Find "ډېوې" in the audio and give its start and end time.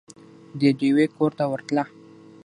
0.79-1.05